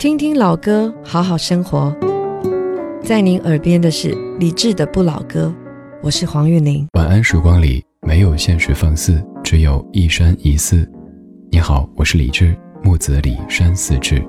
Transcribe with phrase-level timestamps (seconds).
[0.00, 1.94] 听听老歌，好好生活。
[3.02, 5.54] 在您耳边的是李志的《不老歌》，
[6.02, 6.88] 我是黄韵玲。
[6.94, 10.90] 晚安，时光里没有现实放肆，只有一山一寺。
[11.52, 14.24] 你好，我是李志，木子李山寺志。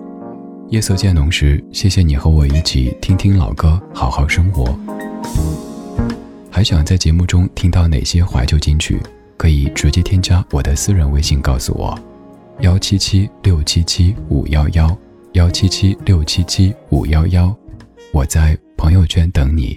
[0.68, 4.78] 夜色渐浓时，谢谢你和我一起听听老歌，好好生活。
[6.50, 9.00] 还想在节目中听到哪些怀旧金曲？
[9.38, 11.98] 可以直接添加我的私人微信告诉我，
[12.60, 14.94] 幺七七六七七五幺幺。
[15.34, 17.56] 幺七七六七七五幺幺，
[18.12, 19.74] 我在朋友圈等你。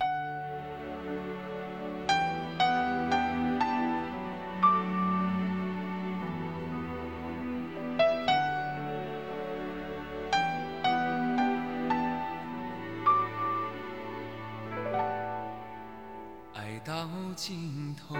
[16.52, 18.16] 爱到尽头，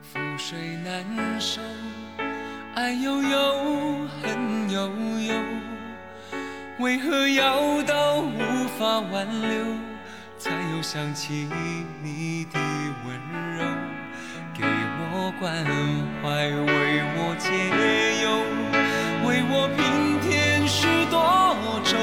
[0.00, 1.60] 覆水难收，
[2.76, 4.88] 爱悠悠，恨悠
[5.26, 5.65] 悠。
[6.78, 9.64] 为何要到无法挽留，
[10.38, 11.48] 才又想起
[12.02, 12.60] 你的
[13.06, 13.16] 温
[13.56, 13.64] 柔？
[14.52, 15.64] 给我关
[16.22, 17.48] 怀，为我解
[18.22, 18.28] 忧，
[19.26, 21.16] 为我平添许多
[21.82, 21.96] 愁，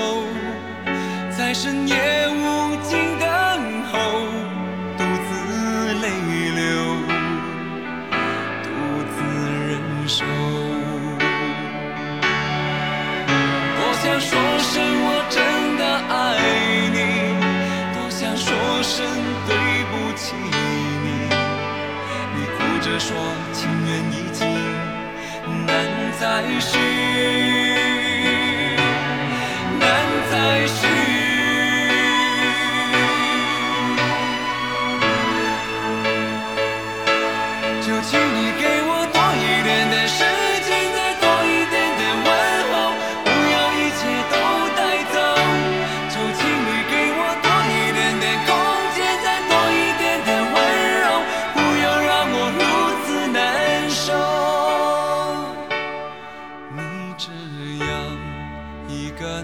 [1.30, 1.94] 在深夜
[2.30, 3.28] 无尽等
[3.92, 3.94] 候，
[4.98, 5.32] 独自
[6.02, 6.06] 泪
[6.56, 6.62] 流，
[8.64, 8.66] 独
[9.14, 9.22] 自
[9.70, 9.72] 忍
[10.08, 10.26] 受。
[13.76, 14.32] 多想说
[26.24, 27.53] 再续，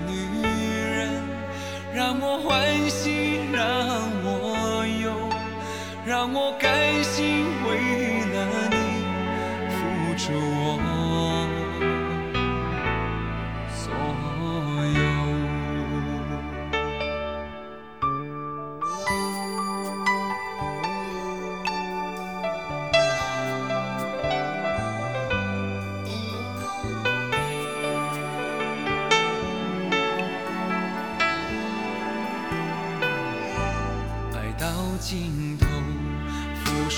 [0.09, 1.23] 女人
[1.93, 3.63] 让我欢喜让
[4.23, 5.11] 我忧
[6.05, 8.77] 让我甘心为了你
[9.69, 10.88] 付出我。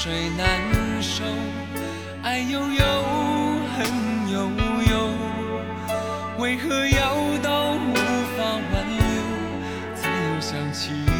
[0.03, 0.59] 水难
[0.99, 1.23] 收，
[2.23, 2.85] 爱悠悠，
[3.77, 4.49] 恨悠
[4.89, 5.13] 悠，
[6.39, 7.93] 为何要到无
[8.35, 8.41] 法
[8.73, 9.05] 挽留，
[9.93, 11.10] 才又想起？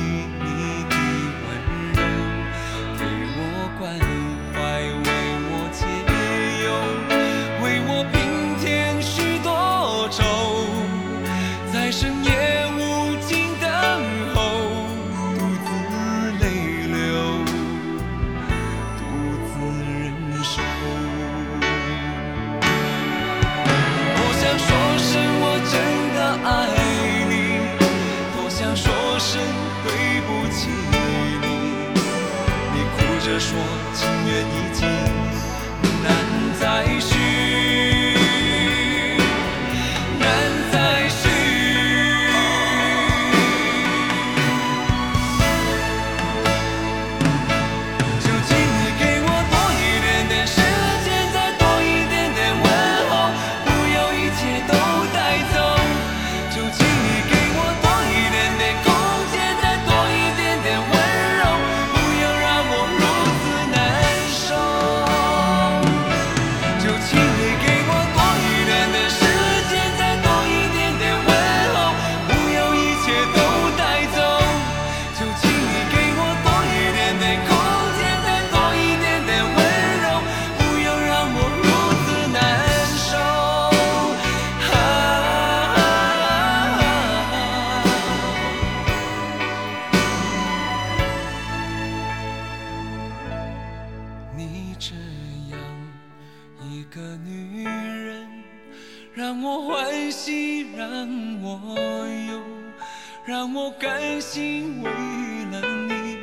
[103.31, 106.17] 让我甘心为了你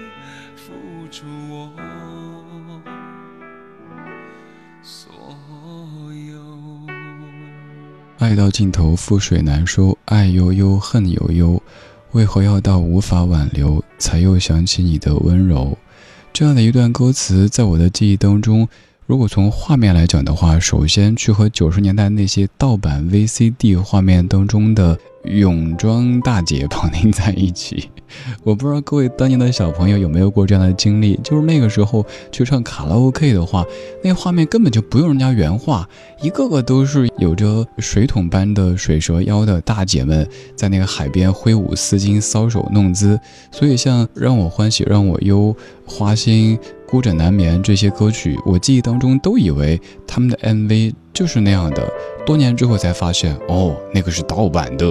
[0.55, 0.75] 付
[1.10, 1.72] 出我
[4.82, 5.10] 所
[6.28, 6.38] 有。
[8.19, 11.62] 爱到尽头覆水难收爱悠悠恨悠悠
[12.12, 15.78] 为何要到无法挽留才又想起你的温柔。
[16.34, 18.69] 这样的一段歌词在我的记忆当中
[19.06, 27.90] 如果从画面来讲的话首先去和九十年代那些盗版 vcd 画面当中的泳装大姐绑定在一起，
[28.44, 33.64] 我不知道各位当年的小朋友有没有过这样的经历，就是那个时候去唱卡拉 OK 的话，
[34.02, 35.88] 那画面根本就不用人家原画，
[36.22, 43.19] 一个个都是有着水桶般的水蛇腰的大姐们，在那个海边挥舞丝巾、搔首弄姿。
[43.50, 45.54] 所以像让我欢喜让我忧、
[45.86, 51.86] 花心、孤枕难眠这些歌曲，我记忆当中都以为他们的 MV 就是那样的。
[52.25, 54.86] 多年之后才发现，哦，那个是盗版的。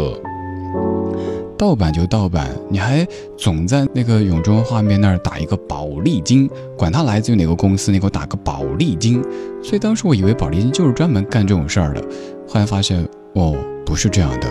[1.57, 3.05] 盗版就盗版，你还
[3.35, 9.23] 总在那个泳装画面那儿打一个宝丽金，管它来自于哪个公司，你给我打个宝丽金。
[9.63, 12.01] 所以当时我以为宝丽金就是专门干这种事儿的，
[12.47, 14.47] 后来发现哦，不是这样的。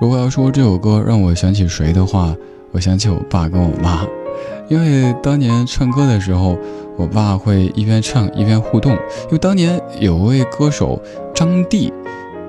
[0.00, 2.32] 如果要说这首歌让我想起谁的话，
[2.70, 4.06] 我想起我爸跟我妈，
[4.68, 6.56] 因为当年唱歌的时候，
[6.96, 8.92] 我爸会一边唱一边互动。
[8.92, 11.02] 因为当年有位歌手
[11.34, 11.92] 张帝。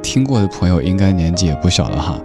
[0.08, 2.18] 听过的朋友应该年纪也不小了哈，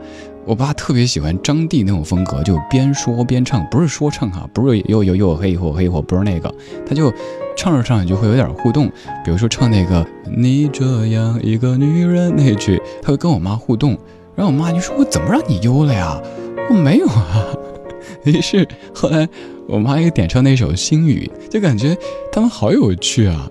[0.47, 6.55] 我爸特别喜欢张帝那种风格，就边说边唱，不是说唱哈，不是又又又嘿吼嘿吼，不是那个，
[6.87, 7.13] 他就
[7.57, 8.87] 唱着唱着就会有点互动，
[9.25, 13.99] 比如说唱那个你这样一个女人那句，他会跟我妈互动，
[14.37, 16.23] 然后我妈就说我怎么让你忧了呀？
[16.71, 17.45] 我没有啊。
[18.23, 19.29] 于是后来
[19.67, 21.99] 我妈又点唱那首心雨，就感觉
[22.31, 23.51] 他们好有趣啊。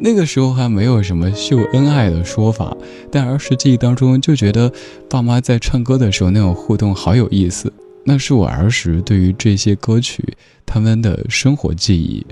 [0.00, 2.76] 那个时候还没有什么秀恩爱的说法，
[3.10, 4.72] 但儿时记忆当中就觉得
[5.10, 7.72] 爸妈在唱歌的时候那种互动好有意思。
[8.04, 10.24] 那是我儿时对于这些歌曲
[10.64, 12.24] 他们的生活记忆，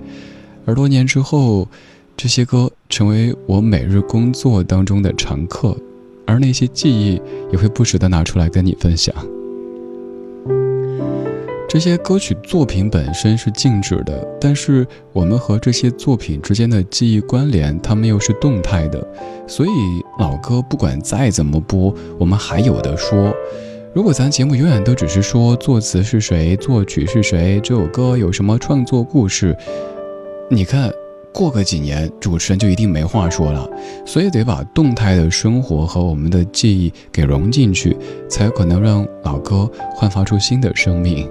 [0.64, 1.68] 而多年之后，
[2.16, 5.76] 这些歌成为我每日工作当中的常客，
[6.26, 7.20] 而那些记忆
[7.52, 9.14] 也会不时的拿出来跟你分享。
[11.68, 19.04] 这些歌曲作品本身是静止的，但是我们和这些作品之间的记忆关联，它们又是动态的。
[19.48, 19.70] 所以
[20.18, 23.34] 老歌不管再怎么播，我们还有的说。
[23.92, 29.56] 如果咱节目永远都只是说作词是谁，作曲是谁，这首歌有什么创作故事，
[30.48, 30.88] 你看
[31.34, 33.68] 过个几年，主持人就一定没话说了。
[34.04, 37.96] 所以得把动态的生活和我们的记忆给融进去，
[38.28, 41.28] 才有可能让老歌焕发出新的生命。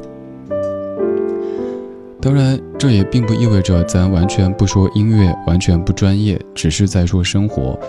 [2.26, 7.80] 当然，这也并不意味着咱完全不说音乐，完全不专业，只是在说生活。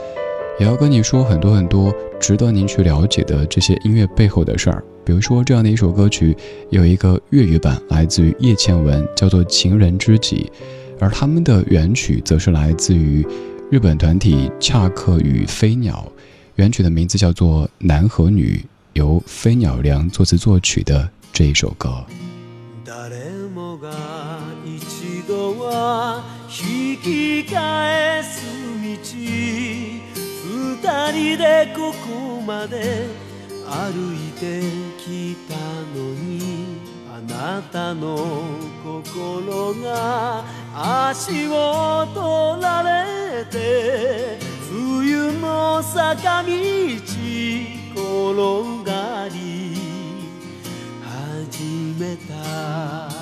[0.60, 1.90] 也要跟你说很多很多
[2.20, 4.84] 值得您去了解的这些音乐背后的事儿。
[5.06, 6.36] 比如说，这样的一首歌曲
[6.68, 10.52] 有一个粤语版，来自于叶倩文，叫做《情人知己》，
[11.00, 13.26] 而他们的原曲则是来自于
[13.70, 16.12] 日本团体恰克与飞鸟，
[16.56, 18.62] 原曲的名字叫做《男和女》，
[18.92, 22.04] 由飞鸟良作词作曲的这一首歌。
[23.78, 23.90] が
[24.64, 26.96] 一度は引
[27.44, 28.46] き返す
[28.82, 28.96] 道二
[31.12, 33.06] 人でここまで
[33.66, 34.62] 歩いて
[34.98, 35.56] きた
[35.94, 36.78] のに
[37.12, 38.42] あなたの
[38.84, 40.44] 心が
[41.10, 44.38] 足を取られて
[44.70, 46.52] 冬の坂道
[47.94, 49.74] 転がり
[51.02, 51.64] 始
[51.98, 53.15] めた。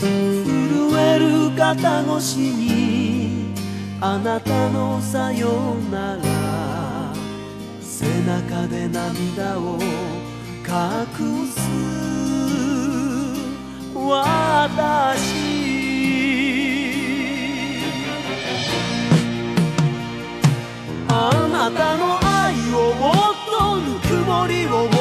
[0.00, 3.52] 震える肩越しに
[4.00, 7.12] あなたのさよなら
[7.80, 9.78] 背中で涙を
[10.64, 11.58] 隠す
[13.94, 15.58] 私
[21.08, 23.14] あなたの愛をもっ
[23.50, 24.97] とぬくもりを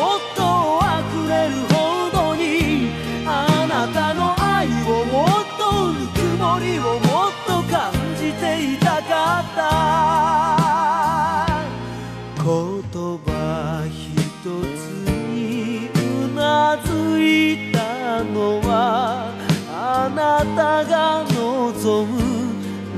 [21.88, 22.20] 望む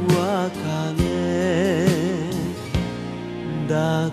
[0.07, 1.85] 別れ
[3.67, 4.09] だ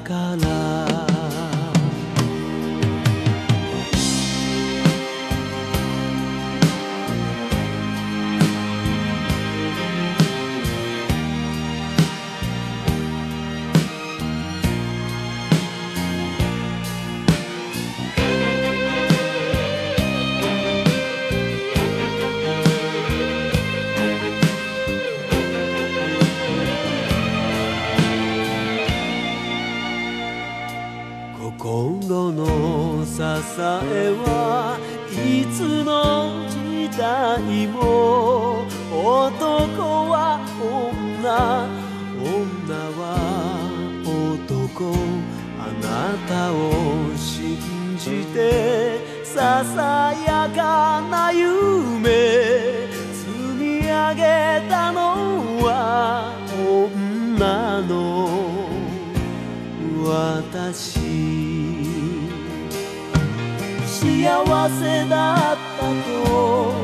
[64.69, 66.75] せだったと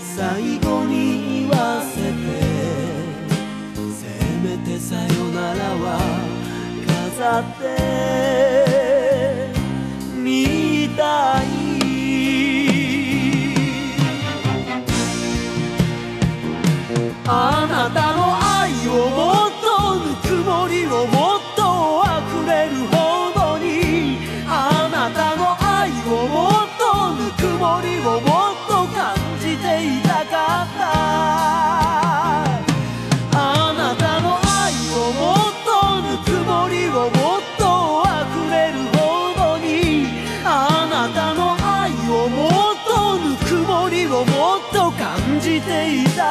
[0.00, 2.16] 最後に言わせて。
[3.92, 4.06] せ
[4.42, 5.98] めてさよならは
[6.86, 8.15] 飾って。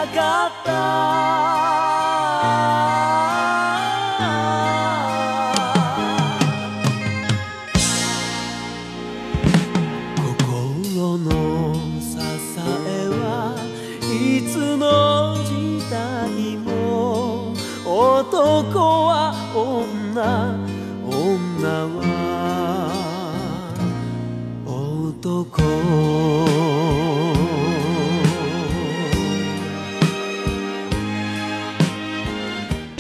[0.06, 0.86] Agatha.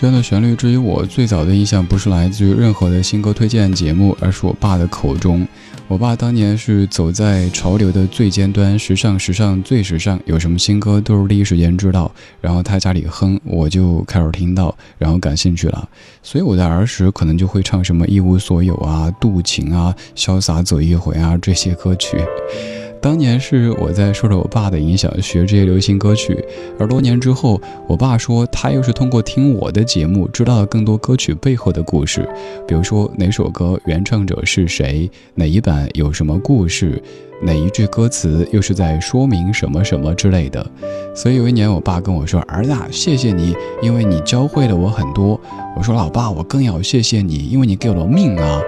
[0.05, 5.47] 这样的旋律，至于我最早的印象，不是来自于任何的新歌推荐节目，而是我爸的口中。
[5.87, 12.11] 我爸当年是走在潮流的最尖端，时尚时尚最时尚，有什么新歌都是第一时间知道。
[12.39, 15.89] 然后他家里哼，我就开始听到，然后感兴趣了。
[16.21, 22.23] 所以我在儿时可能就会唱什么一无所有啊、渡情啊、潇洒走一回啊这些歌曲。
[23.05, 26.43] 当年是我在受着我爸的影响学这些流行歌曲，
[26.79, 32.27] 而多年之后，我爸说他又是通过听我的节目知道了更多歌曲背后的故事，
[32.67, 36.99] 比如说哪首歌原唱者是谁，哪一版有什么故事，
[37.43, 40.65] 哪一句歌词又是在说明什么什么之类的。
[41.15, 45.39] 所以有一年，我爸跟我说：“儿子，谢谢你，因为你教会了我很多。”
[45.77, 48.59] 我说：“老爸，我更要谢谢你，因为你给了我命啊。”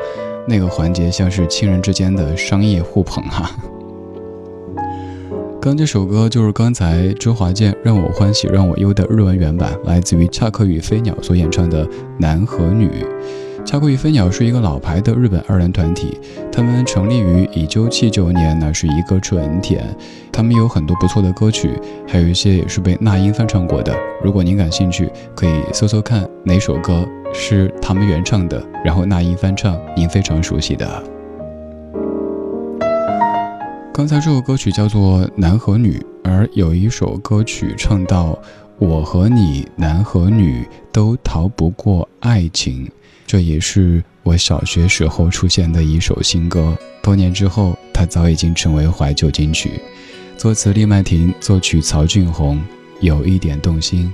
[0.48, 3.58] 那个环节像是亲人之间的商业互捧啊。
[5.67, 11.86] 刚这首歌就是刚才周华健《让我欢喜让我忧》的日文原版，来自于恰克与飞鸟所演唱的
[12.17, 12.88] 《男和女》。
[13.65, 16.17] 恰克与飞鸟是一个老牌的日本二人团体，
[16.53, 19.83] 他们成立于一九七九年，那是一个春天。
[20.31, 23.93] 他们有很多不错的歌曲，还有一些也是被那英翻唱过的。
[24.24, 31.16] 如果您感兴趣，可以搜搜看哪首歌是他们原唱的，然后那英翻唱，您非常熟悉的。
[33.98, 38.38] 刚才这首歌曲叫做《男和女》，而有一首歌曲唱到
[38.77, 40.63] “我和你，男和女，
[40.94, 42.88] 都逃不过爱情”，
[43.25, 46.77] 这也是我小学时候出现的一首新歌。
[47.01, 49.72] 多年之后，它早已经成为怀旧金曲。
[50.38, 52.62] 作词李麦婷，作曲曹俊宏，
[53.01, 54.13] 有一点动心。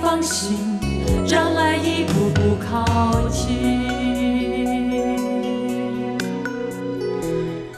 [0.00, 0.56] 放心，
[1.28, 3.82] 让爱一步步靠近。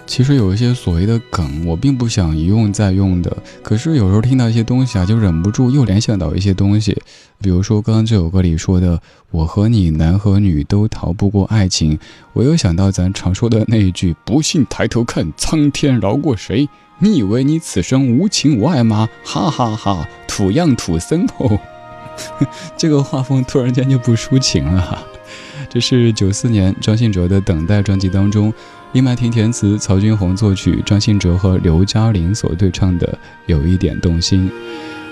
[0.07, 6.97] 其实有一些所谓的梗，我并不想一用再用的，可是有时候听到一些东西啊，就忍不住又联想到一些东西。
[7.41, 9.01] 比如说刚刚这首歌里说的
[9.33, 11.99] “我和你，男和女都逃不过爱情”，
[12.33, 16.69] 我又想到咱常说的那一句“不信抬头看，苍天饶过谁？
[17.01, 19.09] 你以为你此生无情无爱吗？
[19.25, 21.59] 哈哈哈土样土森吼。”
[22.77, 25.03] 这个画风突然间就不抒情了哈。
[25.69, 28.53] 这是九四年张信哲的《等待》专辑当中，
[28.93, 33.07] 李曼婷填词，曹军红作曲，张信哲和刘嘉玲所对唱的
[33.47, 34.49] 《有一点动心》。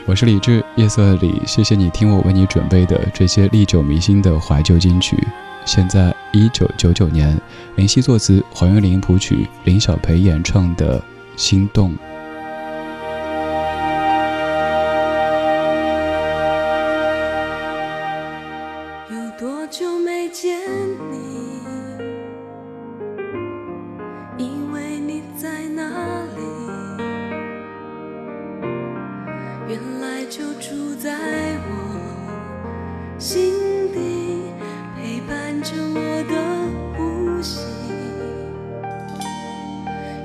[0.04, 5.16] 我是李志，夜色里，谢谢你听我为你准备的这些历久弥新的怀旧金曲。
[5.64, 7.36] 现在一九九九年，
[7.76, 10.98] 林夕作词，黄韵玲谱曲，林小培演唱的
[11.36, 11.92] 《心动》。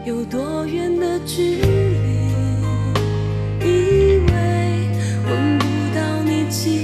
[0.08, 1.68] 有多远的距离？
[3.60, 4.32] 以为
[5.28, 6.77] 闻不到你气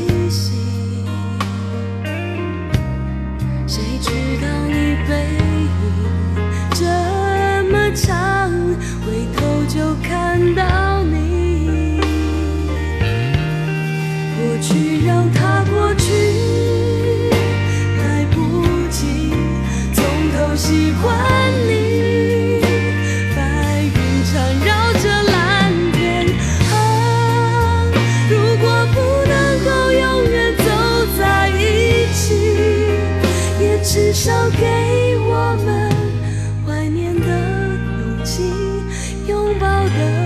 [40.00, 40.23] love.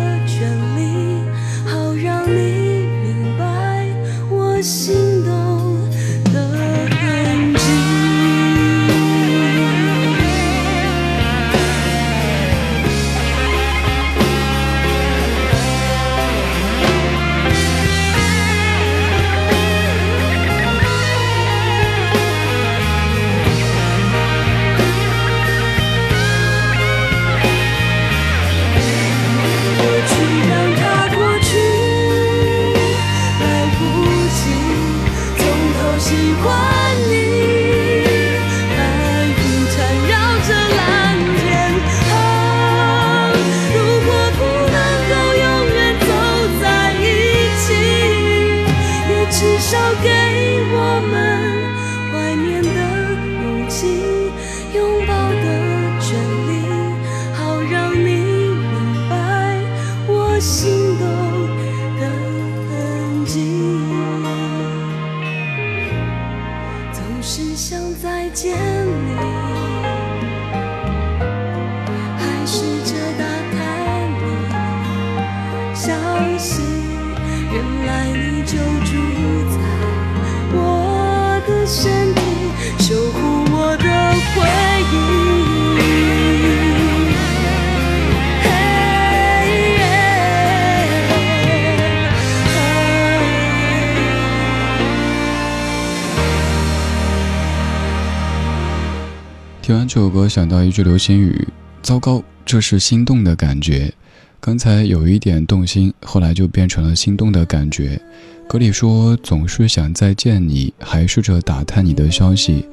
[99.67, 101.45] 听完这首歌，想到一句流行语
[101.83, 103.93] ：“糟糕，这是心动的感觉。”
[104.39, 107.99] 刚才有一点动心，后来就变成了心动的感觉。
[108.47, 112.65] 歌里说：“总是想再见你，还试着打探你的消息。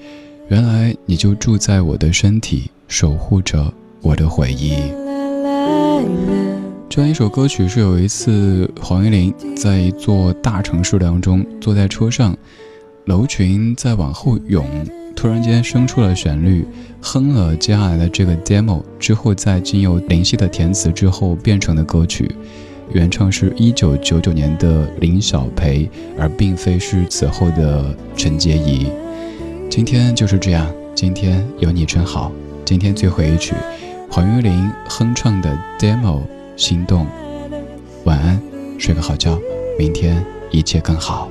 [0.50, 4.76] 原来你就住在我的身体，守护着我的回忆。”
[6.88, 12.38] 这样一首歌曲是有一次黄韵玲在一座大城市当中坐在车上，
[13.06, 14.64] 楼群在往后涌，
[15.24, 16.66] 突然间生出了旋律，
[17.00, 22.30] 哼了接下来的这个 demo 之后，再经由林夕的填词之后变成的歌曲，
[22.92, 28.86] 原唱是一九九九年的林小培，而并非是此后的陈洁仪。
[29.70, 32.30] 今天就是这样，今天有你真好。
[32.62, 33.54] 今天最后一曲，
[34.10, 36.20] 黄韵玲哼唱的 demo。
[36.54, 37.06] 心动，
[38.04, 38.38] 晚安，
[38.78, 39.38] 睡个好觉，
[39.78, 41.30] 明天一切更好。